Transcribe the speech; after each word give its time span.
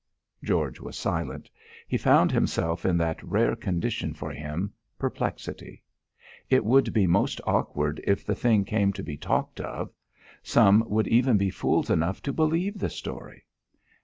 George 0.43 0.79
was 0.79 0.97
silent. 0.97 1.47
He 1.87 1.95
found 1.95 2.31
himself 2.31 2.87
in 2.87 2.97
that 2.97 3.21
rare 3.21 3.55
condition 3.55 4.15
for 4.15 4.31
him 4.31 4.73
perplexity. 4.97 5.83
It 6.49 6.65
would 6.65 6.91
be 6.91 7.05
most 7.05 7.39
awkward 7.45 8.01
if 8.03 8.25
the 8.25 8.33
thing 8.33 8.65
came 8.65 8.93
to 8.93 9.03
be 9.03 9.15
talked 9.15 9.59
of! 9.61 9.93
Some 10.41 10.83
would 10.87 11.07
even 11.07 11.37
be 11.37 11.51
fools 11.51 11.91
enough 11.91 12.19
to 12.23 12.33
believe 12.33 12.79
the 12.79 12.89
story! 12.89 13.45